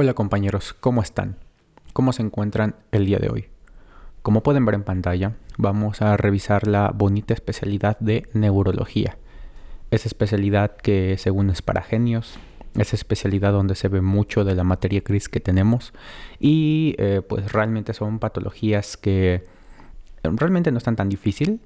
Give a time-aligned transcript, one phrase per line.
[0.00, 1.38] Hola compañeros, ¿cómo están?
[1.92, 3.46] ¿Cómo se encuentran el día de hoy?
[4.22, 9.18] Como pueden ver en pantalla, vamos a revisar la bonita especialidad de neurología.
[9.90, 12.38] Esa especialidad que según es para genios,
[12.76, 15.92] esa especialidad donde se ve mucho de la materia gris que tenemos
[16.38, 19.46] y eh, pues realmente son patologías que
[20.22, 21.60] realmente no están tan difícil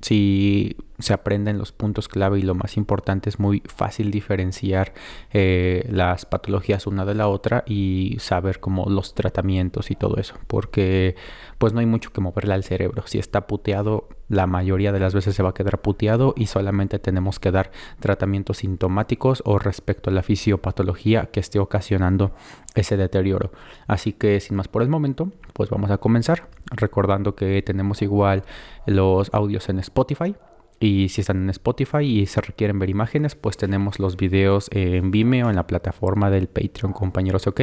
[0.00, 4.94] si se aprenden los puntos clave y lo más importante es muy fácil diferenciar
[5.32, 10.36] eh, las patologías una de la otra y saber como los tratamientos y todo eso
[10.46, 11.16] porque
[11.58, 13.02] pues no hay mucho que moverle al cerebro.
[13.06, 16.98] Si está puteado la mayoría de las veces se va a quedar puteado y solamente
[16.98, 17.70] tenemos que dar
[18.00, 22.32] tratamientos sintomáticos o respecto a la fisiopatología que esté ocasionando
[22.74, 23.52] ese deterioro.
[23.86, 28.44] Así que sin más por el momento pues vamos a comenzar recordando que tenemos igual
[28.86, 30.34] los audios en Spotify
[30.78, 35.10] y si están en Spotify y se requieren ver imágenes, pues tenemos los videos en
[35.10, 37.60] Vimeo, en la plataforma del Patreon, compañeros, ok.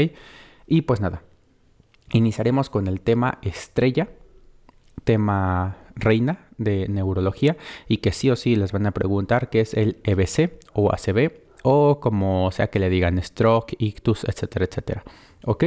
[0.66, 1.22] Y pues nada,
[2.12, 4.10] iniciaremos con el tema estrella,
[5.04, 7.56] tema reina de neurología
[7.88, 11.34] y que sí o sí les van a preguntar qué es el EBC o ACB
[11.62, 15.04] o como sea que le digan stroke, ictus, etcétera, etcétera.
[15.46, 15.66] ¿Ok?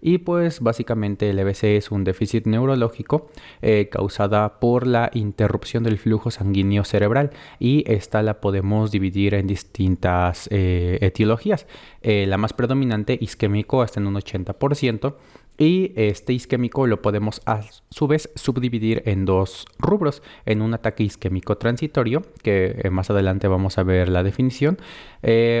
[0.00, 3.28] Y pues básicamente el EBC es un déficit neurológico
[3.62, 9.46] eh, causada por la interrupción del flujo sanguíneo cerebral y esta la podemos dividir en
[9.46, 11.66] distintas eh, etiologías.
[12.02, 15.14] Eh, la más predominante isquémico hasta en un 80%
[15.58, 21.02] y este isquémico lo podemos a su vez subdividir en dos rubros, en un ataque
[21.02, 24.78] isquémico transitorio, que más adelante vamos a ver la definición,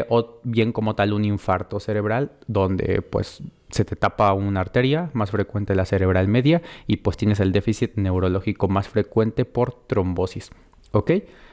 [0.08, 5.32] o bien como tal un infarto cerebral, donde pues se te tapa una arteria, más
[5.32, 10.50] frecuente la cerebral media, y pues tienes el déficit neurológico más frecuente por trombosis.
[10.92, 11.10] ¿Ok?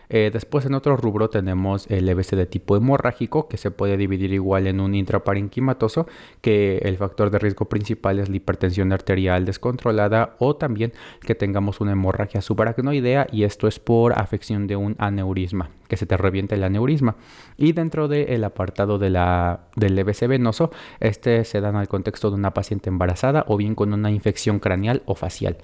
[0.09, 4.33] Eh, después en otro rubro tenemos el EBC de tipo hemorrágico que se puede dividir
[4.33, 6.07] igual en un intraparenquimatoso
[6.41, 11.81] que el factor de riesgo principal es la hipertensión arterial descontrolada o también que tengamos
[11.81, 16.55] una hemorragia subaracnoidea y esto es por afección de un aneurisma, que se te reviente
[16.55, 17.15] el aneurisma.
[17.57, 22.35] Y dentro del apartado de la, del EBC venoso, este se dan al contexto de
[22.35, 25.57] una paciente embarazada o bien con una infección craneal o facial.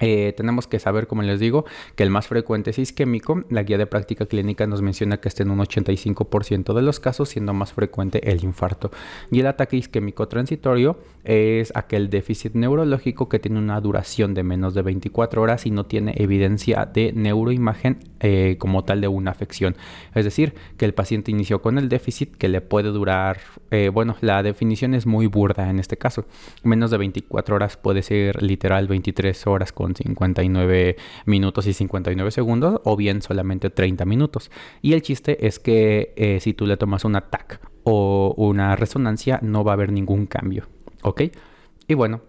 [0.00, 1.64] Eh, tenemos que saber, como les digo,
[1.94, 3.42] que el más frecuente es isquémico.
[3.50, 7.28] La guía de práctica clínica nos menciona que está en un 85% de los casos,
[7.30, 8.90] siendo más frecuente el infarto.
[9.30, 14.74] Y el ataque isquémico transitorio es aquel déficit neurológico que tiene una duración de menos
[14.74, 19.76] de 24 horas y no tiene evidencia de neuroimagen eh, como tal de una afección.
[20.14, 23.38] Es decir, que el paciente inició con el déficit que le puede durar,
[23.70, 26.24] eh, bueno, la definición es muy burda en este caso.
[26.62, 32.80] Menos de 24 horas puede ser literal 23 horas con 59 minutos y 59 segundos
[32.84, 34.50] o bien solamente 30 minutos.
[34.82, 39.38] Y el chiste es que eh, si tú le tomas un TAC o una resonancia
[39.42, 40.66] no va a haber ningún cambio.
[41.02, 41.22] ¿Ok?
[41.88, 42.22] Y bueno,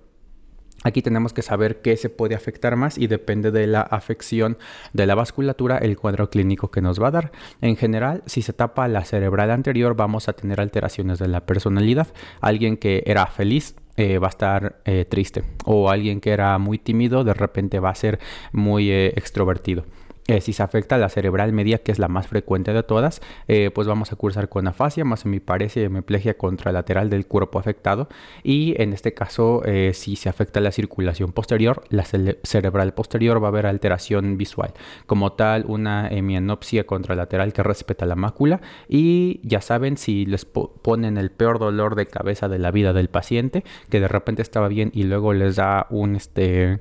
[0.83, 4.57] Aquí tenemos que saber qué se puede afectar más y depende de la afección
[4.93, 7.31] de la vasculatura el cuadro clínico que nos va a dar.
[7.61, 12.07] En general, si se tapa la cerebral anterior vamos a tener alteraciones de la personalidad.
[12.41, 16.77] Alguien que era feliz eh, va a estar eh, triste o alguien que era muy
[16.77, 18.19] tímido de repente va a ser
[18.51, 19.85] muy eh, extrovertido.
[20.27, 23.71] Eh, si se afecta la cerebral media, que es la más frecuente de todas, eh,
[23.73, 28.09] pues vamos a cursar con afasia, más hemiplegia y hemiplegia contralateral del cuerpo afectado.
[28.43, 33.47] Y en este caso, eh, si se afecta la circulación posterior, la cerebral posterior va
[33.47, 34.73] a haber alteración visual.
[35.05, 38.59] Como tal, una hemianopsia contralateral que respeta la mácula.
[38.89, 43.09] Y ya saben, si les ponen el peor dolor de cabeza de la vida del
[43.09, 46.79] paciente, que de repente estaba bien y luego les da un este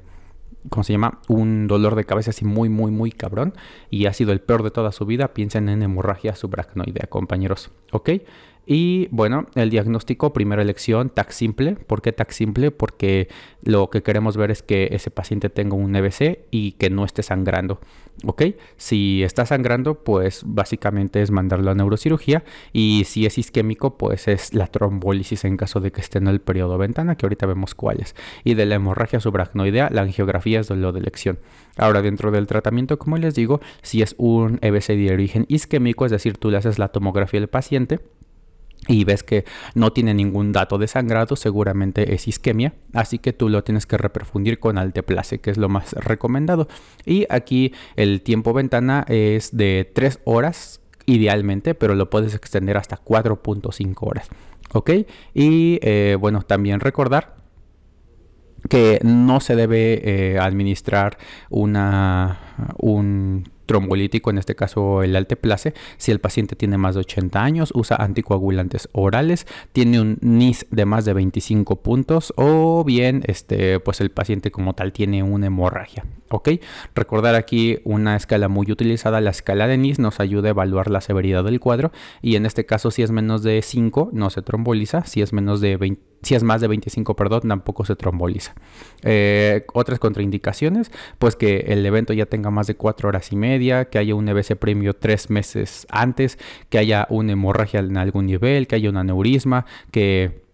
[0.71, 1.21] ¿cómo se llama?
[1.29, 3.55] Un dolor de cabeza así muy, muy, muy cabrón
[3.91, 8.11] y ha sido el peor de toda su vida, piensen en hemorragia subaracnoidea, compañeros, ¿ok?
[8.67, 11.77] Y bueno, el diagnóstico, primera elección, TAC simple.
[11.77, 12.73] ¿Por qué TAC simple?
[12.73, 13.29] Porque
[13.63, 17.23] lo que queremos ver es que ese paciente tenga un EBC y que no esté
[17.23, 17.79] sangrando.
[18.25, 18.43] ¿Ok?
[18.77, 22.43] Si está sangrando, pues básicamente es mandarlo a neurocirugía.
[22.73, 26.41] Y si es isquémico, pues es la trombólisis en caso de que esté en el
[26.41, 28.17] periodo ventana, que ahorita vemos cuáles.
[28.43, 31.39] Y de la hemorragia subaracnoidea, la angiografía es lo de elección.
[31.77, 36.11] Ahora, dentro del tratamiento, como les digo, si es un EBC de origen isquémico, es
[36.11, 38.01] decir, tú le haces la tomografía al paciente
[38.89, 39.45] y ves que
[39.75, 43.99] no tiene ningún dato de sangrado, seguramente es isquemia, así que tú lo tienes que
[43.99, 46.69] reperfundir con alteplase, que es lo más recomendado.
[47.05, 53.03] Y aquí el tiempo ventana es de 3 horas idealmente, pero lo puedes extender hasta
[53.03, 54.29] 4.5 horas.
[54.73, 54.91] ¿Ok?
[55.35, 57.37] Y eh, bueno, también recordar
[58.69, 60.01] que no se debe
[60.35, 61.19] eh, administrar
[61.51, 67.43] una, un trombolítico, en este caso el alteplase, si el paciente tiene más de 80
[67.43, 73.81] años, usa anticoagulantes orales, tiene un NIS de más de 25 puntos o bien este,
[73.81, 76.05] pues el paciente como tal tiene una hemorragia.
[76.31, 76.51] ¿ok?
[76.95, 81.01] Recordar aquí una escala muy utilizada, la escala de NIS nos ayuda a evaluar la
[81.01, 81.93] severidad del cuadro
[82.23, 85.61] y en este caso si es menos de 5 no se tromboliza, si es menos
[85.61, 88.55] de 20, si es más de 25, perdón, tampoco se tromboliza.
[89.03, 93.87] Eh, otras contraindicaciones, pues que el evento ya tenga más de 4 horas y media,
[93.87, 98.67] que haya un EBC premio 3 meses antes, que haya una hemorragia en algún nivel,
[98.67, 100.46] que haya un aneurisma, que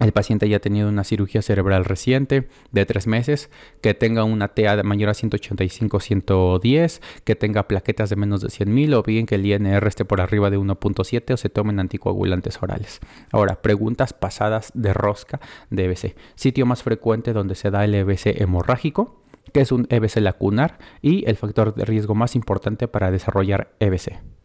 [0.00, 3.50] el paciente haya tenido una cirugía cerebral reciente de tres meses,
[3.80, 9.02] que tenga una de mayor a 185-110, que tenga plaquetas de menos de 100.000 o
[9.02, 13.00] bien que el INR esté por arriba de 1.7 o se tomen anticoagulantes orales.
[13.30, 15.40] Ahora, preguntas pasadas de rosca
[15.70, 16.16] de EBC.
[16.34, 19.22] Sitio más frecuente donde se da el EBC hemorrágico,
[19.52, 24.37] que es un EBC lacunar y el factor de riesgo más importante para desarrollar EBC.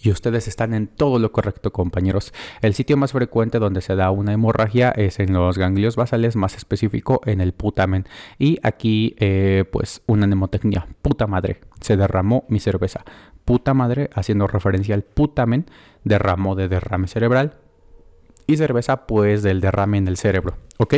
[0.00, 2.32] Y ustedes están en todo lo correcto, compañeros.
[2.62, 6.56] El sitio más frecuente donde se da una hemorragia es en los ganglios basales, más
[6.56, 8.06] específico en el putamen.
[8.38, 10.86] Y aquí, eh, pues, una mnemotecnia.
[11.02, 13.04] Puta madre, se derramó mi cerveza.
[13.44, 15.66] Puta madre, haciendo referencia al putamen,
[16.04, 17.54] derramó de derrame cerebral.
[18.46, 20.56] Y cerveza, pues, del derrame en el cerebro.
[20.78, 20.94] ¿Ok?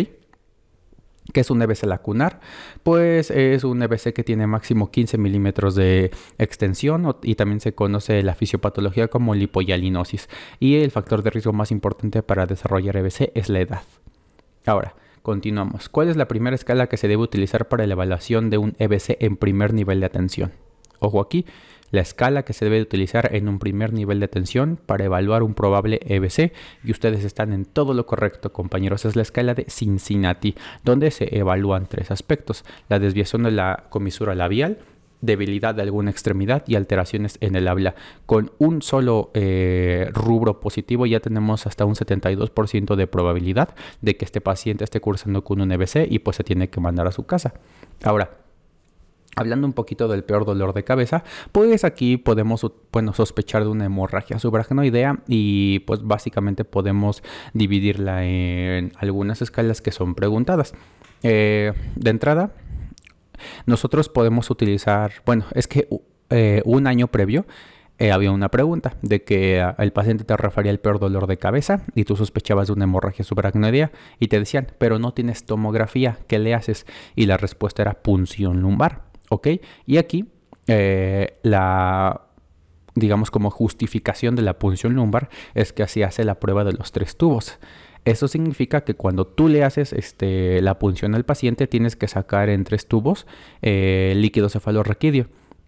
[1.33, 2.41] Que es un EBC lacunar?
[2.83, 8.23] Pues es un EBC que tiene máximo 15 milímetros de extensión y también se conoce
[8.23, 10.29] la fisiopatología como lipoyalinosis.
[10.59, 13.83] Y el factor de riesgo más importante para desarrollar EBC es la edad.
[14.67, 15.89] Ahora, continuamos.
[15.89, 19.17] ¿Cuál es la primera escala que se debe utilizar para la evaluación de un EBC
[19.21, 20.53] en primer nivel de atención?
[20.99, 21.47] Ojo aquí,
[21.91, 25.55] la escala que se debe utilizar en un primer nivel de tensión para evaluar un
[25.55, 26.53] probable EBC
[26.85, 30.55] y ustedes están en todo lo correcto compañeros, es la escala de Cincinnati
[30.85, 34.79] donde se evalúan tres aspectos, la desviación de la comisura labial,
[35.21, 37.95] debilidad de alguna extremidad y alteraciones en el habla.
[38.27, 44.25] Con un solo eh, rubro positivo ya tenemos hasta un 72% de probabilidad de que
[44.25, 47.27] este paciente esté cursando con un EBC y pues se tiene que mandar a su
[47.27, 47.55] casa.
[48.03, 48.31] Ahora,
[49.37, 51.23] Hablando un poquito del peor dolor de cabeza,
[51.53, 57.23] pues aquí podemos bueno, sospechar de una hemorragia subaracnoidea y pues básicamente podemos
[57.55, 60.75] dividirla en algunas escalas que son preguntadas.
[61.23, 62.53] Eh, de entrada,
[63.67, 65.89] nosotros podemos utilizar, bueno, es que
[66.31, 67.47] eh, un año previo
[67.99, 71.83] eh, había una pregunta de que el paciente te refería al peor dolor de cabeza
[71.95, 76.39] y tú sospechabas de una hemorragia subaracnoidea y te decían, pero no tienes tomografía, ¿qué
[76.39, 76.87] le haces?
[77.15, 79.10] Y la respuesta era punción lumbar.
[79.31, 79.49] ¿Ok?
[79.87, 80.27] Y aquí
[80.67, 82.21] eh, la,
[82.95, 86.93] digamos como justificación de la punción lumbar es que así hace la prueba de los
[86.93, 87.59] tres tubos.
[88.05, 92.49] Eso significa que cuando tú le haces este, la punción al paciente tienes que sacar
[92.49, 93.27] en tres tubos
[93.63, 95.27] eh, líquido cefalorraquídeo.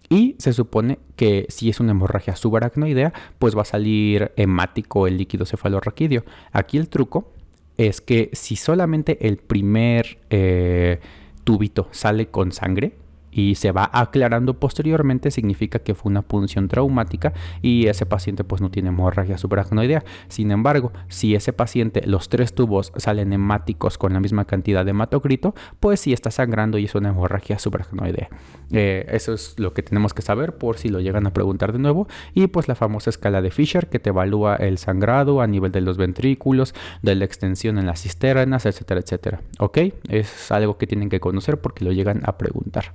[0.09, 5.17] Y se supone que si es una hemorragia subaracnoidea, pues va a salir hemático el
[5.17, 6.25] líquido cefalorraquídeo.
[6.53, 7.32] Aquí el truco
[7.79, 11.00] es que si solamente el primer eh,
[11.44, 12.94] tubito sale con sangre,
[13.32, 17.32] y se va aclarando posteriormente significa que fue una punción traumática
[17.62, 20.05] y ese paciente pues no tiene hemorragia subaracnoidea.
[20.29, 24.90] Sin embargo, si ese paciente los tres tubos salen hemáticos con la misma cantidad de
[24.90, 28.29] hematocrito, pues sí está sangrando y es una hemorragia subaracnoidea.
[28.70, 31.78] Eh, eso es lo que tenemos que saber por si lo llegan a preguntar de
[31.78, 35.73] nuevo y pues la famosa escala de Fisher que te evalúa el sangrado a nivel
[35.73, 39.40] de los ventrículos, de la extensión en las cisternas, etcétera, etcétera.
[39.58, 39.78] ¿Ok?
[40.09, 42.92] Es algo que tienen que conocer porque lo llegan a preguntar.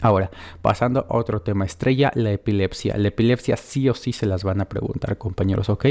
[0.00, 0.30] Ahora,
[0.62, 2.96] pasando a otro tema estrella, la epilepsia.
[2.96, 5.86] La epilepsia sí o sí se las van a preguntar, compañeros, ¿ok?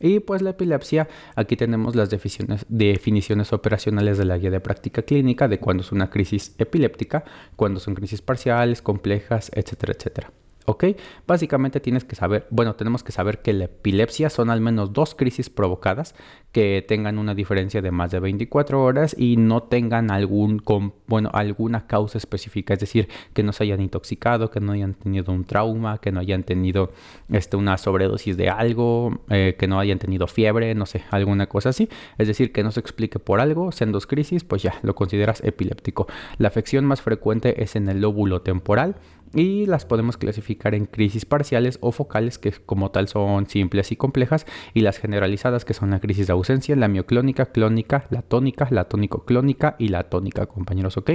[0.00, 5.46] Y pues la epilepsia, aquí tenemos las definiciones, operacionales de la guía de práctica clínica
[5.46, 7.24] de cuando es una crisis epiléptica,
[7.56, 10.32] cuando son crisis parciales, complejas, etcétera, etcétera.
[10.70, 10.84] ¿Ok?
[11.26, 15.16] Básicamente tienes que saber, bueno, tenemos que saber que la epilepsia son al menos dos
[15.16, 16.14] crisis provocadas
[16.52, 20.62] que tengan una diferencia de más de 24 horas y no tengan algún,
[21.08, 25.32] bueno, alguna causa específica, es decir, que no se hayan intoxicado, que no hayan tenido
[25.32, 26.92] un trauma, que no hayan tenido
[27.30, 31.70] este, una sobredosis de algo, eh, que no hayan tenido fiebre, no sé, alguna cosa
[31.70, 31.88] así.
[32.16, 35.42] Es decir, que no se explique por algo, sean dos crisis, pues ya lo consideras
[35.42, 36.06] epiléptico.
[36.38, 38.94] La afección más frecuente es en el lóbulo temporal
[39.34, 43.96] y las podemos clasificar en crisis parciales o focales que como tal son simples y
[43.96, 48.68] complejas y las generalizadas que son la crisis de ausencia, la mioclónica, clónica, la tónica,
[48.70, 51.12] la tónico-clónica y la tónica, compañeros, ¿ok?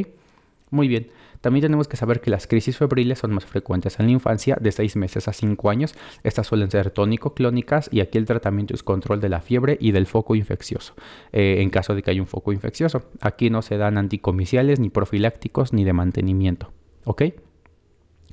[0.71, 1.09] Muy bien,
[1.41, 4.71] también tenemos que saber que las crisis febriles son más frecuentes en la infancia de
[4.71, 5.93] 6 meses a 5 años.
[6.23, 10.07] Estas suelen ser tónico-clónicas y aquí el tratamiento es control de la fiebre y del
[10.07, 10.95] foco infeccioso,
[11.31, 13.03] eh, en caso de que haya un foco infeccioso.
[13.21, 17.23] Aquí no se dan anticomiciales, ni profilácticos, ni de mantenimiento, ¿ok?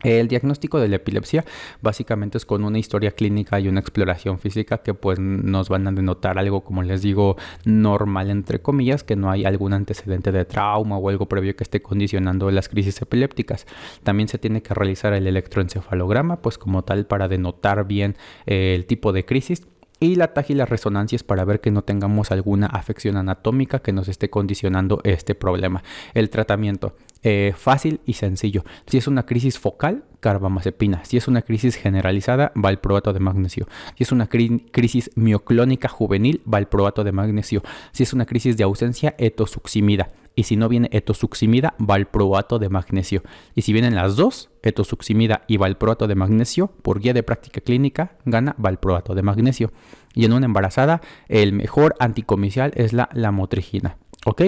[0.03, 1.45] El diagnóstico de la epilepsia
[1.81, 5.93] básicamente es con una historia clínica y una exploración física que pues nos van a
[5.93, 10.99] denotar algo como les digo normal entre comillas, que no hay algún antecedente de trauma
[10.99, 13.67] o algo previo que esté condicionando las crisis epilépticas.
[14.03, 18.17] También se tiene que realizar el electroencefalograma pues como tal para denotar bien
[18.47, 19.63] eh, el tipo de crisis
[20.03, 23.93] y la TAG y las resonancias para ver que no tengamos alguna afección anatómica que
[23.93, 25.85] nos esté condicionando este problema.
[26.13, 26.97] El tratamiento.
[27.25, 28.65] Eh, fácil y sencillo.
[28.87, 31.05] Si es una crisis focal, carbamazepina.
[31.05, 33.69] Si es una crisis generalizada, valproato de magnesio.
[33.97, 37.63] Si es una crisis mioclónica juvenil, valproato de magnesio.
[37.93, 40.11] Si es una crisis de ausencia, etosuximida.
[40.35, 43.23] Y si no viene etosuximida, valproato de magnesio.
[43.55, 48.17] Y si vienen las dos, etosuximida y valproato de magnesio, por guía de práctica clínica,
[48.25, 49.71] gana valproato de magnesio.
[50.15, 53.97] Y en una embarazada, el mejor anticomicial es la lamotrigina.
[54.25, 54.43] ¿Ok?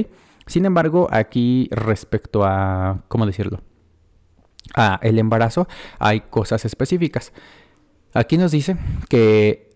[0.46, 3.62] Sin embargo, aquí respecto a, ¿cómo decirlo?
[4.74, 7.32] A el embarazo hay cosas específicas.
[8.12, 8.76] Aquí nos dice
[9.08, 9.70] que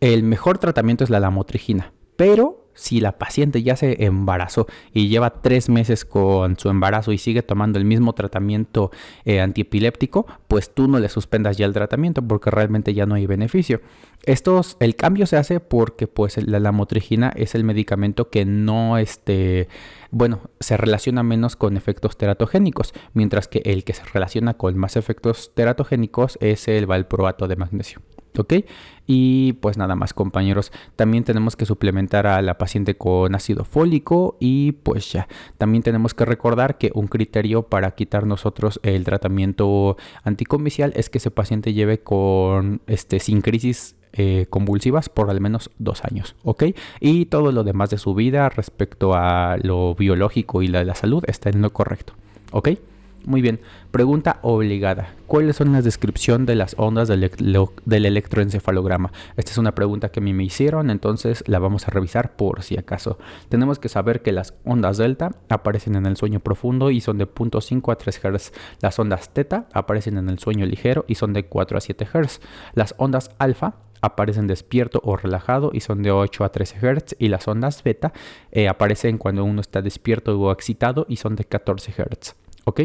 [0.00, 5.42] el mejor tratamiento es la lamotrigina, pero si la paciente ya se embarazó y lleva
[5.42, 8.92] tres meses con su embarazo y sigue tomando el mismo tratamiento
[9.24, 13.26] eh, antiepiléptico, pues tú no le suspendas ya el tratamiento porque realmente ya no hay
[13.26, 13.80] beneficio.
[14.24, 19.68] Estos, el cambio se hace porque pues la lamotrigina es el medicamento que no este,
[20.12, 24.96] bueno, se relaciona menos con efectos teratogénicos, mientras que el que se relaciona con más
[24.96, 28.00] efectos teratogénicos es el valproato de magnesio.
[28.38, 28.54] ¿Ok?
[29.06, 34.36] Y pues nada más compañeros, también tenemos que suplementar a la paciente con ácido fólico
[34.38, 39.96] y pues ya, también tenemos que recordar que un criterio para quitar nosotros el tratamiento
[40.24, 45.70] anticomicial es que ese paciente lleve con este sin crisis eh, convulsivas por al menos
[45.78, 46.64] dos años, ¿ok?
[47.00, 50.94] Y todo lo demás de su vida respecto a lo biológico y la de la
[50.94, 52.14] salud está en lo correcto,
[52.52, 52.70] ¿ok?
[53.24, 53.60] Muy bien,
[53.90, 55.14] pregunta obligada.
[55.26, 57.30] ¿Cuáles son las descripciones de las ondas del,
[57.90, 59.12] electroencefalograma?
[59.36, 62.62] Esta es una pregunta que a mí me hicieron, entonces la vamos a revisar por
[62.62, 63.18] si acaso.
[63.50, 67.26] Tenemos que saber que las ondas delta aparecen en el sueño profundo y son de
[67.26, 68.52] 0.5 a 3 Hz.
[68.80, 72.40] Las ondas teta aparecen en el sueño ligero y son de 4 a 7 Hz.
[72.74, 77.28] Las ondas alfa aparecen despierto o relajado y son de 8 a 13 Hz y
[77.28, 78.12] las ondas beta
[78.52, 82.36] eh, aparecen cuando uno está despierto o excitado y son de 14 Hz.
[82.64, 82.80] ¿Ok?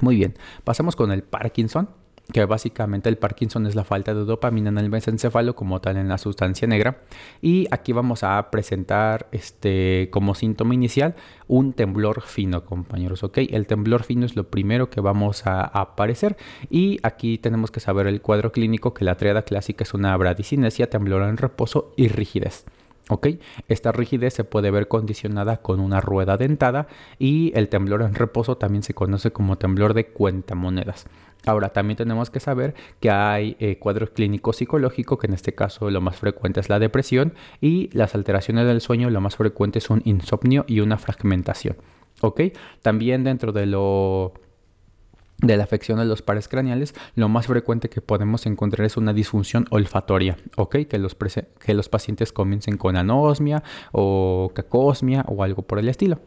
[0.00, 0.34] Muy bien,
[0.64, 1.88] pasamos con el Parkinson,
[2.32, 6.08] que básicamente el Parkinson es la falta de dopamina en el mesencéfalo como tal en
[6.08, 7.02] la sustancia negra.
[7.42, 11.14] Y aquí vamos a presentar este, como síntoma inicial
[11.46, 13.38] un temblor fino, compañeros, ¿ok?
[13.50, 16.36] El temblor fino es lo primero que vamos a, aparecer
[16.70, 20.88] y aquí tenemos que saber el cuadro clínico que la triada clásica es una bradicinesia,
[20.88, 22.64] temblor en reposo y rigidez.
[23.10, 23.28] ¿Ok?
[23.68, 26.86] Esta rigidez se puede ver condicionada con una rueda dentada
[27.18, 31.06] y el temblor en reposo también se conoce como temblor de cuentamonedas.
[31.46, 35.90] Ahora, también tenemos que saber que hay eh, cuadros clínicos psicológicos, que en este caso
[35.90, 40.00] lo más frecuente es la depresión, y las alteraciones del sueño lo más frecuente son
[40.04, 41.76] insomnio y una fragmentación.
[42.22, 42.40] ¿Ok?
[42.80, 44.32] También dentro de lo
[45.38, 49.12] de la afección de los pares craneales, lo más frecuente que podemos encontrar es una
[49.12, 50.76] disfunción olfatoria, ¿ok?
[50.88, 51.16] Que los,
[51.58, 53.62] que los pacientes comiencen con anosmia
[53.92, 56.20] o cacosmia o algo por el estilo.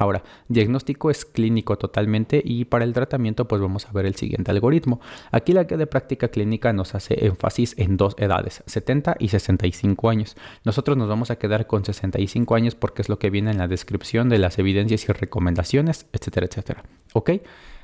[0.00, 4.50] Ahora, diagnóstico es clínico totalmente y para el tratamiento pues vamos a ver el siguiente
[4.50, 4.98] algoritmo.
[5.30, 10.08] Aquí la guía de práctica clínica nos hace énfasis en dos edades, 70 y 65
[10.08, 10.36] años.
[10.64, 13.68] Nosotros nos vamos a quedar con 65 años porque es lo que viene en la
[13.68, 16.84] descripción de las evidencias y recomendaciones, etcétera, etcétera.
[17.12, 17.32] ¿Ok?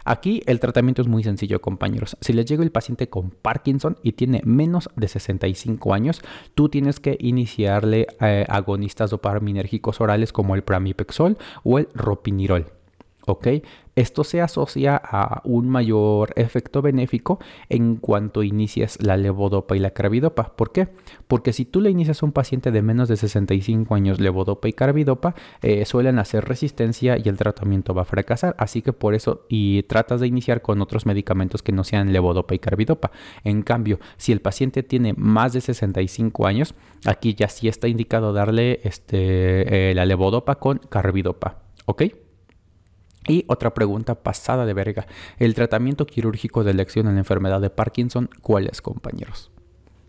[0.07, 2.17] Aquí el tratamiento es muy sencillo, compañeros.
[2.21, 6.23] Si les llega el paciente con Parkinson y tiene menos de 65 años,
[6.55, 12.73] tú tienes que iniciarle eh, agonistas dopaminérgicos orales como el pramipexol o el ropinirol.
[13.27, 13.49] ¿ok?
[13.97, 17.39] Esto se asocia a un mayor efecto benéfico
[17.71, 20.55] en cuanto inicias la levodopa y la carbidopa.
[20.55, 20.89] ¿Por qué?
[21.27, 24.75] Porque si tú le inicias a un paciente de menos de 65 años levodopa y
[24.75, 28.55] carbidopa, eh, suelen hacer resistencia y el tratamiento va a fracasar.
[28.59, 32.55] Así que por eso y tratas de iniciar con otros medicamentos que no sean levodopa
[32.55, 33.13] y carbidopa.
[33.45, 36.75] En cambio, si el paciente tiene más de 65 años,
[37.07, 41.63] aquí ya sí está indicado darle este, eh, la levodopa con carbidopa.
[41.87, 42.03] ¿Ok?
[43.29, 45.07] Y otra pregunta pasada de verga.
[45.39, 49.51] ¿El tratamiento quirúrgico de elección en la enfermedad de Parkinson cuál es, compañeros?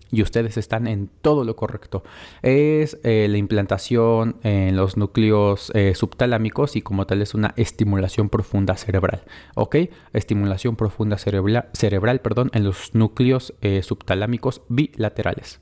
[0.09, 2.03] Y ustedes están en todo lo correcto.
[2.41, 8.29] Es eh, la implantación en los núcleos eh, subtalámicos y como tal es una estimulación
[8.29, 9.23] profunda cerebral.
[9.55, 9.75] ¿Ok?
[10.13, 15.59] Estimulación profunda cerebral, perdón, en los núcleos eh, subtalámicos bilaterales.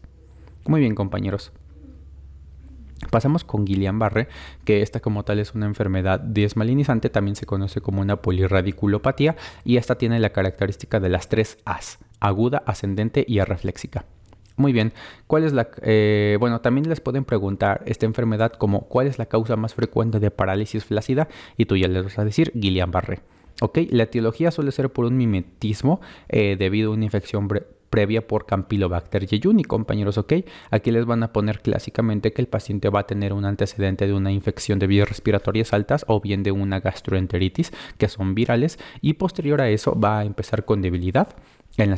[0.67, 1.51] Muy bien, compañeros.
[3.11, 4.27] Pasamos con Guillain-Barré,
[4.63, 9.77] que esta como tal es una enfermedad desmalinizante, también se conoce como una polirradiculopatía y
[9.77, 14.05] esta tiene la característica de las tres As, aguda, ascendente y arreflexica.
[14.57, 14.93] Muy bien,
[15.27, 15.67] ¿cuál es la...
[15.81, 20.21] Eh, bueno, también les pueden preguntar esta enfermedad como cuál es la causa más frecuente
[20.21, 23.19] de parálisis flácida y tú ya les vas a decir Guillain-Barré.
[23.61, 23.79] ¿Ok?
[23.89, 27.47] La etiología suele ser por un mimetismo eh, debido a una infección
[27.89, 30.33] previa por Campylobacter jejuni, compañeros, ¿ok?
[30.71, 34.13] Aquí les van a poner clásicamente que el paciente va a tener un antecedente de
[34.13, 39.13] una infección de vías respiratorias altas o bien de una gastroenteritis, que son virales, y
[39.13, 41.29] posterior a eso va a empezar con debilidad,
[41.77, 41.95] en,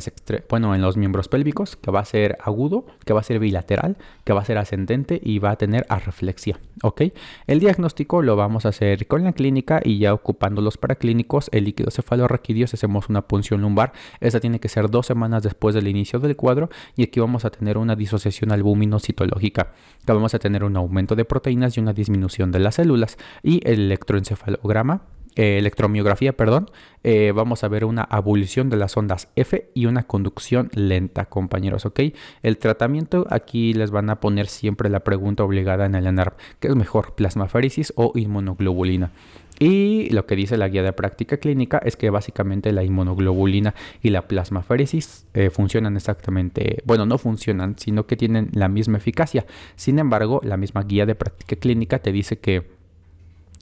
[0.48, 3.96] bueno, en los miembros pélvicos, que va a ser agudo, que va a ser bilateral,
[4.24, 6.58] que va a ser ascendente y va a tener arreflexia.
[6.82, 7.02] ¿ok?
[7.46, 11.64] El diagnóstico lo vamos a hacer con la clínica y ya ocupando los paraclínicos, el
[11.64, 16.18] líquido cefalorraquídeo, hacemos una punción lumbar, esa tiene que ser dos semanas después del inicio
[16.18, 19.72] del cuadro y aquí vamos a tener una disociación albumino-citológica,
[20.04, 23.60] que vamos a tener un aumento de proteínas y una disminución de las células y
[23.68, 25.02] el electroencefalograma
[25.38, 26.68] eh, electromiografía, perdón,
[27.04, 31.86] eh, vamos a ver una abolición de las ondas F y una conducción lenta, compañeros,
[31.86, 32.00] ¿ok?
[32.42, 36.66] El tratamiento, aquí les van a poner siempre la pregunta obligada en el ANARP, ¿qué
[36.66, 39.12] es mejor, plasmaféresis o inmunoglobulina?
[39.60, 44.10] Y lo que dice la guía de práctica clínica es que básicamente la inmunoglobulina y
[44.10, 49.46] la plasmaféresis eh, funcionan exactamente, bueno, no funcionan, sino que tienen la misma eficacia.
[49.76, 52.77] Sin embargo, la misma guía de práctica clínica te dice que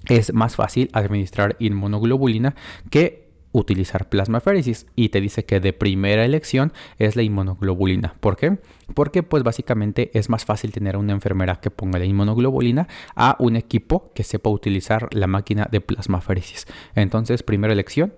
[0.08, 2.54] es más fácil administrar inmunoglobulina
[2.90, 8.14] que utilizar plasmaféresis y te dice que de primera elección es la inmunoglobulina.
[8.20, 8.58] ¿Por qué?
[8.94, 13.56] Porque pues básicamente es más fácil tener una enfermera que ponga la inmunoglobulina a un
[13.56, 16.66] equipo que sepa utilizar la máquina de plasmaféresis.
[16.94, 18.14] Entonces, primera elección,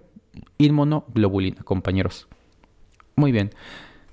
[0.59, 2.29] inmunoglobulina, compañeros.
[3.15, 3.51] Muy bien.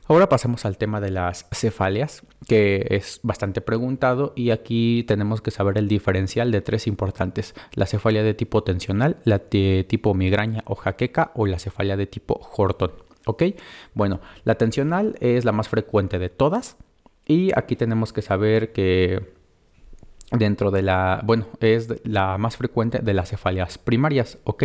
[0.07, 5.50] Ahora pasemos al tema de las cefalias, que es bastante preguntado y aquí tenemos que
[5.50, 10.62] saber el diferencial de tres importantes, la cefalia de tipo tensional, la de tipo migraña
[10.67, 12.91] o jaqueca o la cefalia de tipo Horton.
[13.25, 13.43] ¿Ok?
[13.95, 16.77] Bueno, la tensional es la más frecuente de todas
[17.25, 19.34] y aquí tenemos que saber que
[20.32, 24.64] dentro de la, bueno, es la más frecuente de las cefalias primarias, ¿ok?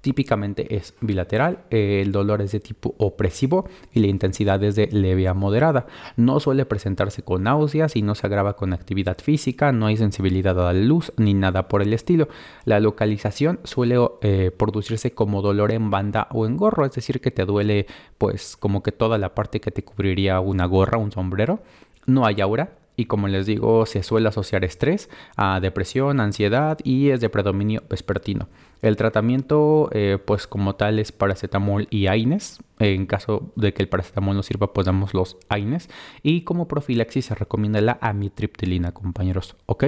[0.00, 5.26] Típicamente es bilateral, el dolor es de tipo opresivo y la intensidad es de leve
[5.26, 5.86] a moderada.
[6.16, 10.60] No suele presentarse con náuseas y no se agrava con actividad física, no hay sensibilidad
[10.60, 12.28] a la luz ni nada por el estilo.
[12.64, 17.32] La localización suele eh, producirse como dolor en banda o en gorro, es decir, que
[17.32, 21.58] te duele pues como que toda la parte que te cubriría una gorra, un sombrero.
[22.06, 27.10] No hay aura, y como les digo, se suele asociar estrés a depresión, ansiedad y
[27.10, 28.48] es de predominio vespertino.
[28.82, 32.60] El tratamiento, eh, pues como tal, es paracetamol y AINES.
[32.78, 35.88] En caso de que el paracetamol no sirva, pues damos los AINES.
[36.22, 39.56] Y como profilaxis se recomienda la amitriptilina, compañeros.
[39.66, 39.84] ¿Ok?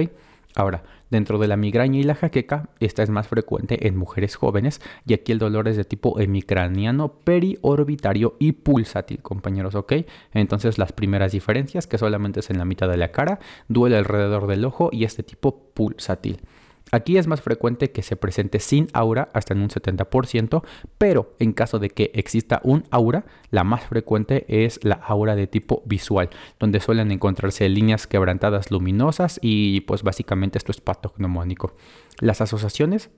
[0.55, 4.81] Ahora, dentro de la migraña y la jaqueca, esta es más frecuente en mujeres jóvenes
[5.05, 9.93] y aquí el dolor es de tipo hemicraniano, periorbitario y pulsátil, compañeros, ¿ok?
[10.33, 14.47] Entonces las primeras diferencias, que solamente es en la mitad de la cara, duele alrededor
[14.47, 16.39] del ojo y este tipo pulsátil.
[16.91, 20.63] Aquí es más frecuente que se presente sin aura hasta en un 70%,
[20.97, 25.47] pero en caso de que exista un aura, la más frecuente es la aura de
[25.47, 31.75] tipo visual, donde suelen encontrarse líneas quebrantadas luminosas y pues básicamente esto es patognomónico.
[32.19, 33.09] Las asociaciones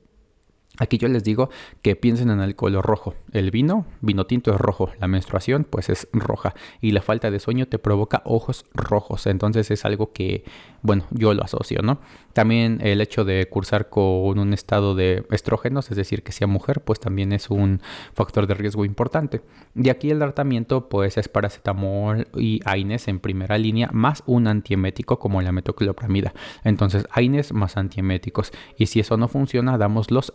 [0.82, 1.52] Aquí yo les digo
[1.84, 3.14] que piensen en el color rojo.
[3.34, 4.90] El vino, vino tinto es rojo.
[5.00, 6.56] La menstruación pues es roja.
[6.82, 9.28] Y la falta de sueño te provoca ojos rojos.
[9.28, 10.44] Entonces es algo que,
[10.82, 12.00] bueno, yo lo asocio, ¿no?
[12.34, 16.82] También el hecho de cursar con un estado de estrógenos, es decir, que sea mujer,
[16.82, 17.82] pues también es un
[18.14, 19.42] factor de riesgo importante.
[19.76, 25.20] Y aquí el tratamiento pues es paracetamol y AINES en primera línea más un antiemético
[25.20, 26.34] como la metoclopramida.
[26.64, 28.52] Entonces AINES más antieméticos.
[28.78, 30.34] Y si eso no funciona, damos los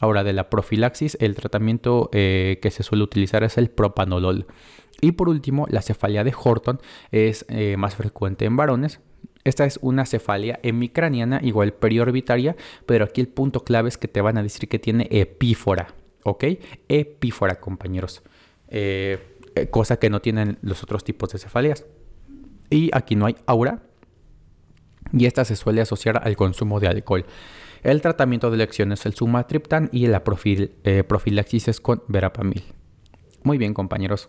[0.00, 4.46] Ahora de la profilaxis, el tratamiento eh, que se suele utilizar es el propanolol.
[5.00, 9.00] Y por último, la cefalia de Horton es eh, más frecuente en varones,
[9.44, 14.20] esta es una cefalia hemicraniana, igual periorbitaria, pero aquí el punto clave es que te
[14.20, 16.44] van a decir que tiene epífora, ¿ok?
[16.88, 18.22] Epífora, compañeros.
[18.68, 19.18] Eh,
[19.54, 21.86] eh, cosa que no tienen los otros tipos de cefalias.
[22.68, 23.82] Y aquí no hay aura.
[25.12, 27.24] Y esta se suele asociar al consumo de alcohol.
[27.82, 32.64] El tratamiento de elección es el sumatriptan y la profil, eh, profilaxis es con verapamil.
[33.42, 34.28] Muy bien, compañeros.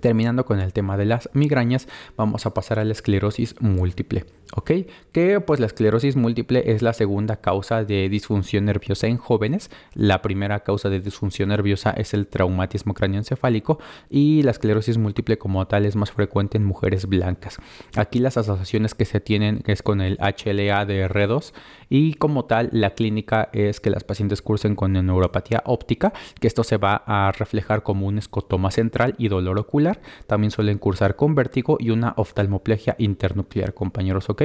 [0.00, 4.70] Terminando con el tema de las migrañas, vamos a pasar a la esclerosis múltiple, ¿ok?
[5.10, 9.68] Que pues la esclerosis múltiple es la segunda causa de disfunción nerviosa en jóvenes.
[9.94, 15.66] La primera causa de disfunción nerviosa es el traumatismo cráneoencefálico y la esclerosis múltiple como
[15.66, 17.58] tal es más frecuente en mujeres blancas.
[17.96, 21.52] Aquí las asociaciones que se tienen es con el HLA de R2
[21.90, 26.64] y como tal la clínica es que las pacientes cursen con neuropatía óptica, que esto
[26.64, 31.34] se va a reflejar como un escotoma central y dolor ocular también suelen cursar con
[31.34, 34.42] vértigo y una oftalmoplegia internuclear, compañeros, ¿ok?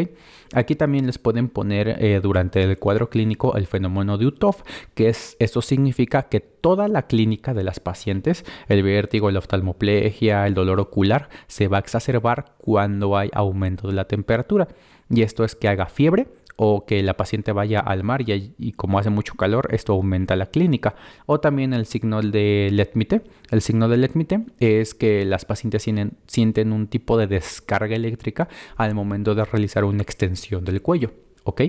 [0.53, 4.63] Aquí también les pueden poner eh, durante el cuadro clínico el fenómeno de UTOF,
[4.95, 10.47] que es, esto significa que toda la clínica de las pacientes, el vértigo, la oftalmoplegia,
[10.47, 14.67] el dolor ocular, se va a exacerbar cuando hay aumento de la temperatura.
[15.09, 18.99] Y esto es que haga fiebre, o que la paciente vaya al mar y, como
[18.99, 20.95] hace mucho calor, esto aumenta la clínica.
[21.25, 23.23] O también el signo de Letmite.
[23.51, 25.85] El signo de Letmite es que las pacientes
[26.27, 31.11] sienten un tipo de descarga eléctrica al momento de realizar una extensión del cuello.
[31.43, 31.61] ¿Ok?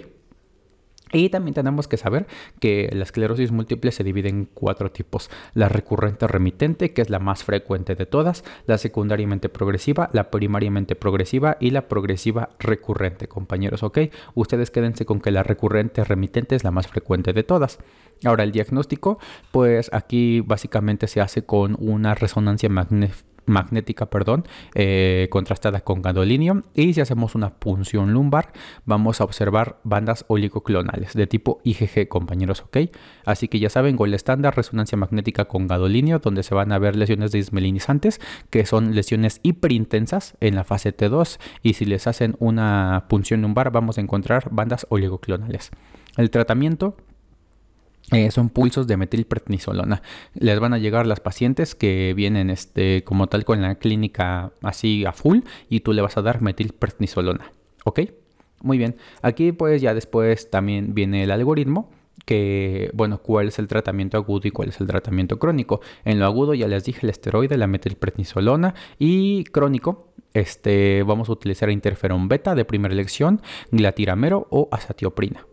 [1.13, 2.27] Y también tenemos que saber
[2.59, 5.31] que la esclerosis múltiple se divide en cuatro tipos.
[5.55, 10.97] La recurrente remitente, que es la más frecuente de todas, la secundariamente progresiva, la primariamente
[10.97, 13.99] progresiva y la progresiva recurrente, compañeros, ¿ok?
[14.35, 17.79] Ustedes quédense con que la recurrente remitente es la más frecuente de todas.
[18.25, 19.21] Ahora el diagnóstico,
[19.53, 26.63] pues aquí básicamente se hace con una resonancia magnética magnética, perdón, eh, contrastada con gadolinio.
[26.75, 28.53] Y si hacemos una punción lumbar,
[28.85, 32.79] vamos a observar bandas oligoclonales de tipo IgG, compañeros, ¿ok?
[33.25, 36.97] Así que ya saben, gol estándar, resonancia magnética con gadolinio, donde se van a ver
[36.97, 41.39] lesiones desmelinizantes, que son lesiones hiperintensas en la fase T2.
[41.63, 45.71] Y si les hacen una punción lumbar, vamos a encontrar bandas oligoclonales.
[46.17, 46.97] El tratamiento
[48.13, 50.03] eh, son pulsos de metilprednisolona.
[50.35, 55.05] Les van a llegar las pacientes que vienen este, como tal con la clínica así
[55.05, 57.51] a full y tú le vas a dar metilprednisolona.
[57.85, 58.01] ¿Ok?
[58.63, 58.97] Muy bien.
[59.23, 61.91] Aquí pues ya después también viene el algoritmo
[62.25, 65.81] que, bueno, cuál es el tratamiento agudo y cuál es el tratamiento crónico.
[66.05, 71.33] En lo agudo ya les dije el esteroide, la metilprednisolona y crónico, este, vamos a
[71.33, 73.41] utilizar interferón beta de primera elección,
[73.71, 75.47] glatiramero o azatioprina.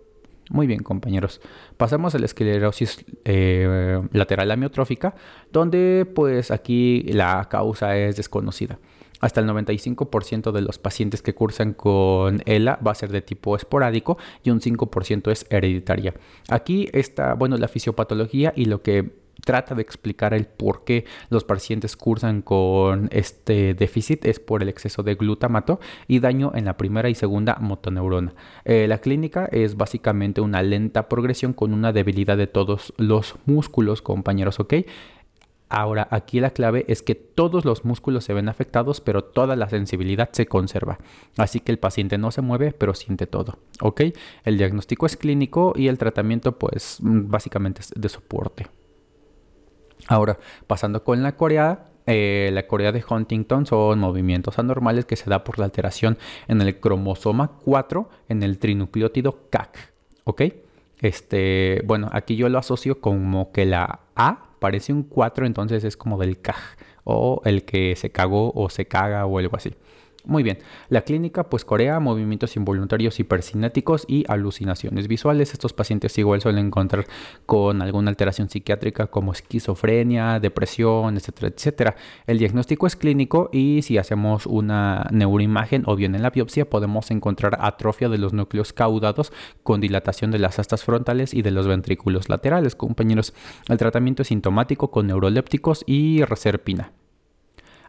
[0.53, 1.41] Muy bien, compañeros.
[1.77, 5.15] Pasamos a la esclerosis eh, lateral amiotrófica,
[5.51, 8.77] donde pues aquí la causa es desconocida.
[9.19, 13.55] Hasta el 95% de los pacientes que cursan con ELA va a ser de tipo
[13.55, 16.13] esporádico y un 5% es hereditaria.
[16.49, 21.43] Aquí está, bueno, la fisiopatología y lo que trata de explicar el por qué los
[21.43, 26.77] pacientes cursan con este déficit es por el exceso de glutamato y daño en la
[26.77, 28.33] primera y segunda motoneurona.
[28.65, 34.01] Eh, la clínica es básicamente una lenta progresión con una debilidad de todos los músculos,
[34.01, 34.75] compañeros, ¿ok?
[35.69, 39.69] Ahora, aquí la clave es que todos los músculos se ven afectados, pero toda la
[39.69, 40.99] sensibilidad se conserva.
[41.35, 43.57] Así que el paciente no se mueve, pero siente todo.
[43.81, 44.01] ¿Ok?
[44.43, 48.67] El diagnóstico es clínico y el tratamiento, pues, básicamente es de soporte.
[50.07, 50.37] Ahora,
[50.67, 55.43] pasando con la corea, eh, la corea de Huntington son movimientos anormales que se da
[55.43, 59.93] por la alteración en el cromosoma 4 en el trinucleótido CAC.
[60.25, 60.41] ¿Ok?
[60.99, 65.97] Este, bueno, aquí yo lo asocio como que la A parece un 4, entonces es
[65.97, 66.55] como del CAG
[67.03, 69.73] o el que se cagó o se caga o algo así.
[70.25, 75.51] Muy bien, la clínica pues corea movimientos involuntarios hipercinéticos y alucinaciones visuales.
[75.51, 77.05] Estos pacientes igual suelen encontrar
[77.45, 81.95] con alguna alteración psiquiátrica como esquizofrenia, depresión, etcétera, etcétera.
[82.25, 87.11] El diagnóstico es clínico y si hacemos una neuroimagen o bien en la biopsia podemos
[87.11, 91.67] encontrar atrofia de los núcleos caudados con dilatación de las astas frontales y de los
[91.67, 93.33] ventrículos laterales, compañeros.
[93.67, 96.93] El tratamiento es sintomático con neurolépticos y reserpina.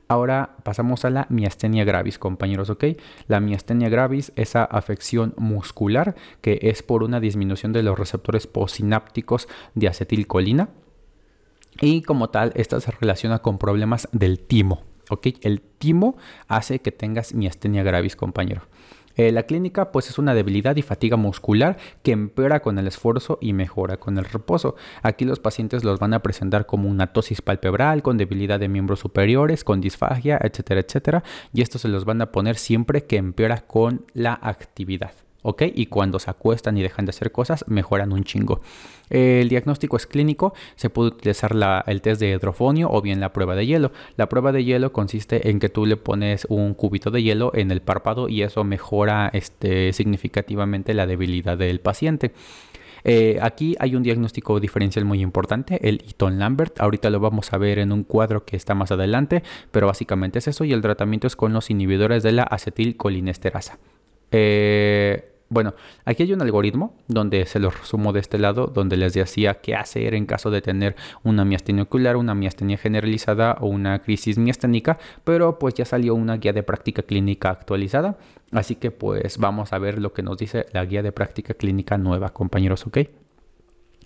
[0.07, 2.85] Ahora pasamos a la miastenia gravis, compañeros, ¿ok?
[3.27, 9.49] La miastenia gravis, esa afección muscular que es por una disminución de los receptores postsinápticos
[9.75, 10.69] de acetilcolina.
[11.81, 15.29] Y como tal, esta se relaciona con problemas del timo, ¿ok?
[15.41, 16.17] El timo
[16.49, 18.63] hace que tengas miastenia gravis, compañero.
[19.17, 23.39] Eh, la clínica pues es una debilidad y fatiga muscular que empeora con el esfuerzo
[23.41, 24.77] y mejora con el reposo.
[25.03, 29.01] Aquí los pacientes los van a presentar como una tosis palpebral, con debilidad de miembros
[29.01, 31.25] superiores, con disfagia, etcétera, etcétera.
[31.53, 35.24] Y esto se los van a poner siempre que empeora con la actividad.
[35.45, 35.63] ¿Ok?
[35.75, 38.61] Y cuando se acuestan y dejan de hacer cosas, mejoran un chingo.
[39.11, 41.55] El diagnóstico es clínico, se puede utilizar
[41.87, 43.93] el test de hidrofonio o bien la prueba de hielo.
[44.17, 47.71] La prueba de hielo consiste en que tú le pones un cubito de hielo en
[47.71, 52.33] el párpado y eso mejora este, significativamente la debilidad del paciente.
[53.07, 56.81] Eh, aquí hay un diagnóstico diferencial muy importante, el Eaton Lambert.
[56.81, 60.49] Ahorita lo vamos a ver en un cuadro que está más adelante, pero básicamente es
[60.49, 63.79] eso y el tratamiento es con los inhibidores de la acetilcolinesterasa.
[64.31, 69.15] Eh, bueno, aquí hay un algoritmo donde se lo resumo de este lado, donde les
[69.15, 74.01] decía qué hacer en caso de tener una miastenia ocular, una miastenia generalizada o una
[74.01, 78.19] crisis miasténica, pero pues ya salió una guía de práctica clínica actualizada,
[78.51, 81.97] así que pues vamos a ver lo que nos dice la guía de práctica clínica
[81.99, 82.99] nueva, compañeros, ¿ok?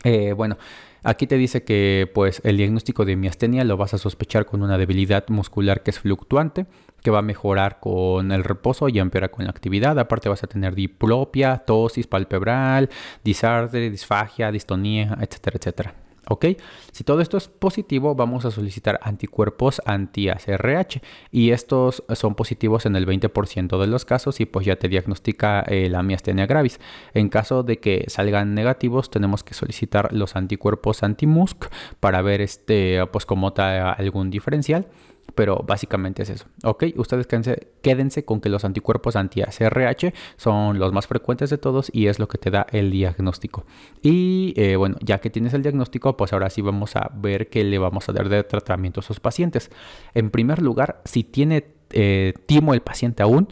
[0.05, 0.59] Eh, bueno,
[1.03, 4.77] aquí te dice que pues el diagnóstico de miastenia lo vas a sospechar con una
[4.77, 6.67] debilidad muscular que es fluctuante,
[7.03, 9.99] que va a mejorar con el reposo y empeora con la actividad.
[9.99, 12.89] Aparte vas a tener diplopia, tosis palpebral,
[13.25, 15.95] disartre, disfagia, distonía, etcétera, etcétera.
[16.31, 16.45] ¿Ok?
[16.93, 22.97] Si todo esto es positivo, vamos a solicitar anticuerpos anti-ACRH y estos son positivos en
[22.97, 26.81] el 20% de los casos y pues ya te diagnostica eh, la miastenia gravis.
[27.15, 33.07] En caso de que salgan negativos, tenemos que solicitar los anticuerpos anti-MUSC para ver este,
[33.07, 34.87] pues como está algún diferencial
[35.35, 36.47] pero básicamente es eso.
[36.65, 42.07] Ok, ustedes quédense, con que los anticuerpos anti-ACRH son los más frecuentes de todos y
[42.07, 43.65] es lo que te da el diagnóstico.
[44.03, 47.65] Y eh, bueno, ya que tienes el diagnóstico, pues ahora sí vamos a ver qué
[47.65, 49.71] le vamos a dar de tratamiento a esos pacientes.
[50.15, 53.49] En primer lugar, si tiene eh, timo el paciente aún,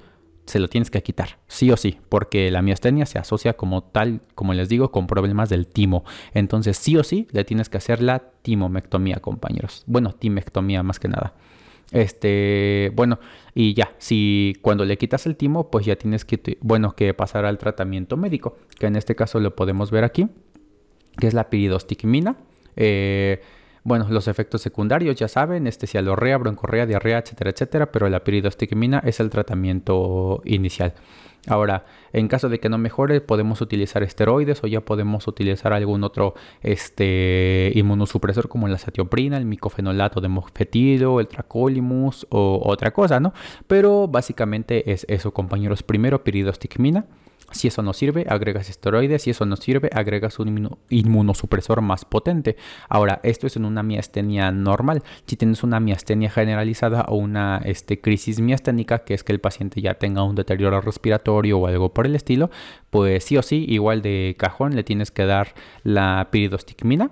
[0.46, 4.20] se lo tienes que quitar, sí o sí, porque la miastenia se asocia como tal,
[4.34, 6.04] como les digo, con problemas del timo.
[6.34, 9.82] Entonces, sí o sí, le tienes que hacer la timomectomía, compañeros.
[9.86, 11.34] Bueno, timectomía más que nada.
[11.92, 13.20] Este, bueno,
[13.54, 17.44] y ya, si cuando le quitas el timo, pues ya tienes que, bueno, que pasar
[17.44, 20.28] al tratamiento médico, que en este caso lo podemos ver aquí,
[21.18, 22.36] que es la piridostigmina.
[22.76, 23.40] Eh,
[23.86, 29.20] bueno, los efectos secundarios ya saben, estesialorrea, broncorrea, diarrea, etcétera, etcétera, pero la piridostigmina es
[29.20, 30.92] el tratamiento inicial.
[31.46, 36.02] Ahora, en caso de que no mejore, podemos utilizar esteroides o ya podemos utilizar algún
[36.02, 43.20] otro este, inmunosupresor como la satioprina, el micofenolato de mofetilo, el tracolimus o otra cosa,
[43.20, 43.34] ¿no?
[43.68, 45.84] Pero básicamente es eso, compañeros.
[45.84, 47.04] Primero, piridostigmina
[47.52, 49.22] si eso no sirve, agregas esteroides.
[49.22, 52.56] Si eso no sirve, agregas un inmunosupresor más potente.
[52.88, 55.02] Ahora, esto es en una miastenia normal.
[55.26, 59.80] Si tienes una miastenia generalizada o una este, crisis miasténica, que es que el paciente
[59.80, 62.50] ya tenga un deterioro respiratorio o algo por el estilo,
[62.90, 67.10] pues sí o sí, igual de cajón, le tienes que dar la piridostigmina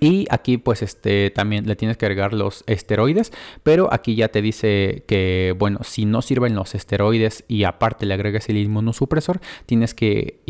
[0.00, 3.32] y aquí pues este también le tienes que agregar los esteroides,
[3.62, 8.14] pero aquí ya te dice que bueno, si no sirven los esteroides y aparte le
[8.14, 10.40] agregas el inmunosupresor, tienes que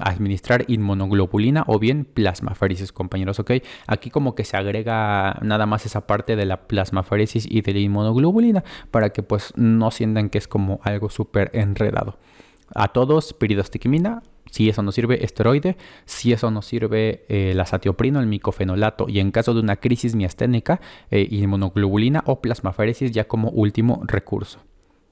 [0.00, 3.52] administrar inmunoglobulina o bien plasmaféresis, compañeros, ¿ok?
[3.86, 7.80] Aquí como que se agrega nada más esa parte de la plasmaféresis y de la
[7.80, 12.18] inmunoglobulina para que pues no sientan que es como algo súper enredado.
[12.74, 14.22] A todos, piridostigmina,
[14.56, 15.76] si eso no sirve, esteroide.
[16.06, 19.06] Si eso no sirve, eh, la satioprino, el micofenolato.
[19.06, 24.60] Y en caso de una crisis miasténica, eh, inmunoglobulina o plasmaféresis ya como último recurso.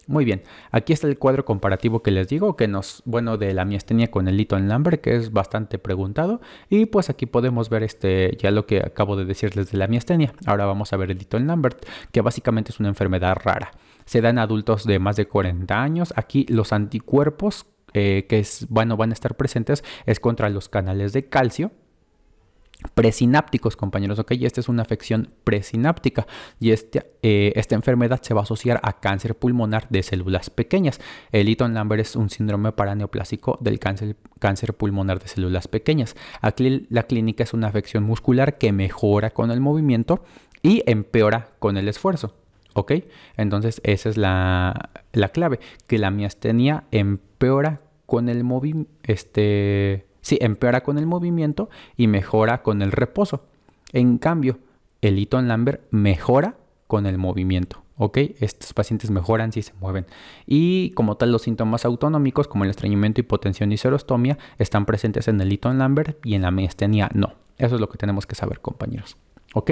[0.07, 3.67] Muy bien, aquí está el cuadro comparativo que les digo, que nos, bueno, de la
[3.67, 6.41] miastenia con el Litton Lambert, que es bastante preguntado.
[6.71, 10.33] Y pues aquí podemos ver este, ya lo que acabo de decirles de la miastenia.
[10.47, 13.73] Ahora vamos a ver el Litton Lambert, que básicamente es una enfermedad rara.
[14.07, 16.15] Se da en adultos de más de 40 años.
[16.17, 21.13] Aquí los anticuerpos eh, que es, bueno, van a estar presentes es contra los canales
[21.13, 21.73] de calcio
[22.95, 26.27] presinápticos, compañeros, ok, y esta es una afección presináptica
[26.61, 31.01] y este, eh, esta enfermedad se va a asociar a cáncer pulmonar de células pequeñas.
[31.33, 36.15] El Eaton-Lambert es un síndrome paraneoplásico del cáncer, cáncer pulmonar de células pequeñas.
[36.41, 40.23] Aquí la clínica es una afección muscular que mejora con el movimiento
[40.63, 42.35] y empeora con el esfuerzo.
[42.75, 42.93] ¿Ok?
[43.37, 50.39] Entonces esa es la, la clave, que la miastenia empeora con el movimiento, este, sí,
[50.41, 53.47] empeora con el movimiento y mejora con el reposo.
[53.93, 54.59] En cambio,
[55.01, 56.57] el Eaton Lambert mejora
[56.87, 57.83] con el movimiento.
[57.97, 58.19] ¿Ok?
[58.41, 60.07] Estos pacientes mejoran si se mueven.
[60.47, 65.41] Y como tal, los síntomas autonómicos como el estreñimiento, hipotensión y serostomia están presentes en
[65.41, 67.35] el Eaton Lambert y en la miastenia no.
[67.57, 69.17] Eso es lo que tenemos que saber, compañeros.
[69.55, 69.71] ¿Ok?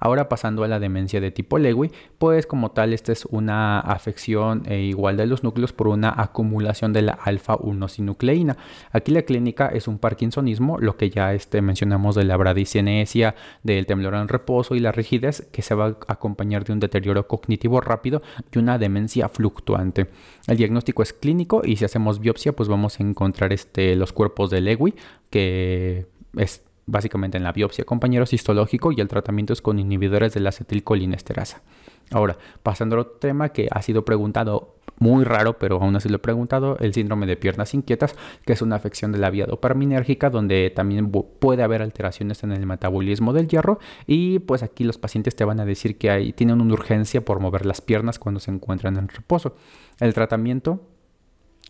[0.00, 4.64] Ahora pasando a la demencia de tipo Lewy, pues como tal esta es una afección
[4.66, 8.56] eh, igual de los núcleos por una acumulación de la alfa-1-sinucleína.
[8.92, 13.86] Aquí la clínica es un parkinsonismo, lo que ya este, mencionamos de la bradicinesia, del
[13.86, 17.80] temblor en reposo y la rigidez, que se va a acompañar de un deterioro cognitivo
[17.80, 20.08] rápido y una demencia fluctuante.
[20.48, 24.50] El diagnóstico es clínico y si hacemos biopsia pues vamos a encontrar este, los cuerpos
[24.50, 24.94] de Lewy,
[25.30, 30.40] que es básicamente en la biopsia, compañeros, histológico y el tratamiento es con inhibidores de
[30.40, 31.62] la acetilcolinesterasa.
[32.10, 36.16] Ahora, pasando a otro tema que ha sido preguntado muy raro, pero aún así lo
[36.16, 40.28] he preguntado, el síndrome de piernas inquietas, que es una afección de la vía dopaminérgica,
[40.28, 43.78] donde también puede haber alteraciones en el metabolismo del hierro.
[44.06, 47.64] Y pues aquí los pacientes te van a decir que tienen una urgencia por mover
[47.64, 49.54] las piernas cuando se encuentran en reposo.
[50.00, 50.82] El tratamiento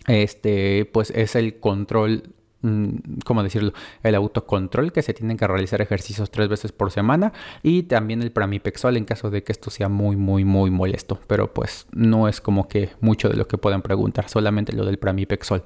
[0.07, 2.35] este, pues es el control
[3.25, 3.73] ¿cómo decirlo?
[4.03, 8.33] El autocontrol, que se tienen que realizar ejercicios tres veces por semana y también el
[8.33, 11.19] pramipexol en caso de que esto sea muy, muy, muy molesto.
[11.27, 14.99] Pero pues no es como que mucho de lo que puedan preguntar, solamente lo del
[14.99, 15.65] pramipexol.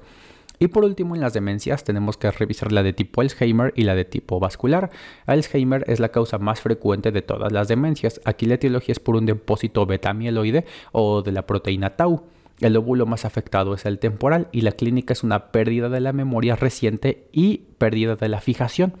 [0.57, 3.95] Y por último, en las demencias tenemos que revisar la de tipo Alzheimer y la
[3.95, 4.89] de tipo vascular.
[5.25, 8.21] Alzheimer es la causa más frecuente de todas las demencias.
[8.23, 12.23] Aquí la etiología es por un depósito beta-mieloide o de la proteína tau.
[12.61, 16.13] El lóbulo más afectado es el temporal y la clínica es una pérdida de la
[16.13, 18.93] memoria reciente y pérdida de la fijación.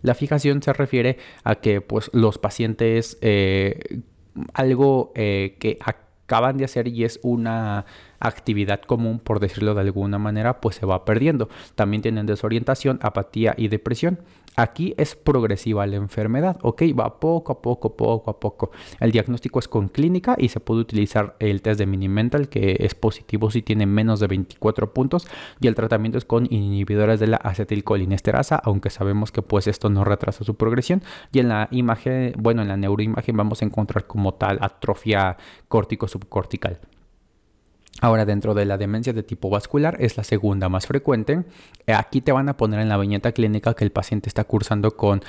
[0.00, 4.00] La fijación se refiere a que pues, los pacientes eh,
[4.54, 7.84] algo eh, que acaban de hacer y es una
[8.18, 11.48] actividad común, por decirlo de alguna manera, pues se va perdiendo.
[11.74, 14.20] También tienen desorientación, apatía y depresión.
[14.54, 16.82] Aquí es progresiva la enfermedad, ¿ok?
[16.98, 18.70] Va poco a poco, poco a poco.
[19.00, 22.94] El diagnóstico es con clínica y se puede utilizar el test de Minimental, que es
[22.94, 25.26] positivo si tiene menos de 24 puntos,
[25.60, 30.04] y el tratamiento es con inhibidores de la acetilcolinesterasa, aunque sabemos que pues esto no
[30.04, 31.02] retrasa su progresión.
[31.32, 35.38] Y en la imagen, bueno, en la neuroimagen vamos a encontrar como tal atrofia
[35.68, 36.78] córtico subcortical.
[38.00, 41.44] Ahora, dentro de la demencia de tipo vascular es la segunda más frecuente.
[41.86, 44.96] Eh, aquí te van a poner en la viñeta clínica que el paciente está cursando
[44.96, 45.22] con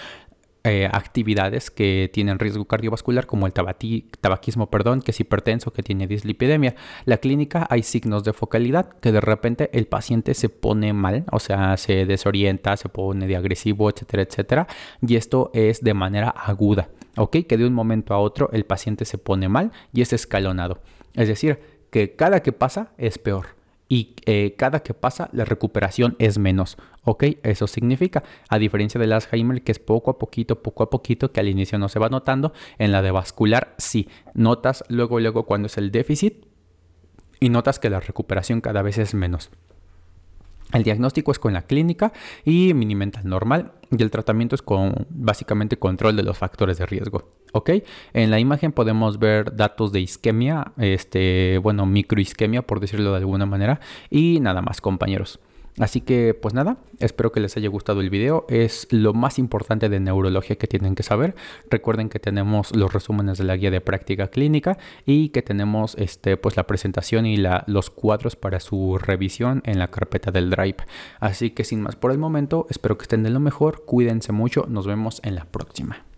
[0.65, 6.07] eh, actividades que tienen riesgo cardiovascular como el tabaquismo, perdón, que es hipertenso, que tiene
[6.07, 6.75] dislipidemia.
[7.03, 11.39] La clínica hay signos de focalidad que de repente el paciente se pone mal, o
[11.39, 14.67] sea, se desorienta, se pone de agresivo, etcétera, etcétera.
[15.05, 17.39] Y esto es de manera aguda, ¿ok?
[17.45, 20.79] Que de un momento a otro el paciente se pone mal y es escalonado.
[21.13, 21.59] Es decir,
[21.93, 23.49] que cada que pasa es peor
[23.87, 26.77] y eh, cada que pasa la recuperación es menos.
[27.03, 27.25] ¿Ok?
[27.43, 31.39] Eso significa, a diferencia del Alzheimer, que es poco a poquito, poco a poquito, que
[31.39, 34.09] al inicio no se va notando, en la de vascular sí.
[34.33, 36.47] Notas luego, luego cuando es el déficit
[37.39, 39.51] y notas que la recuperación cada vez es menos.
[40.73, 42.11] El diagnóstico es con la clínica
[42.43, 47.31] y minimental normal y el tratamiento es con básicamente control de los factores de riesgo.
[47.53, 47.69] ¿Ok?
[48.13, 53.45] En la imagen podemos ver datos de isquemia, este, bueno, microisquemia por decirlo de alguna
[53.45, 55.39] manera y nada más compañeros.
[55.79, 58.45] Así que pues nada, espero que les haya gustado el video.
[58.47, 61.35] Es lo más importante de neurología que tienen que saber.
[61.69, 66.37] Recuerden que tenemos los resúmenes de la guía de práctica clínica y que tenemos este,
[66.37, 70.77] pues, la presentación y la, los cuadros para su revisión en la carpeta del Drive.
[71.19, 73.83] Así que sin más por el momento, espero que estén de lo mejor.
[73.85, 74.65] Cuídense mucho.
[74.69, 76.12] Nos vemos en la próxima.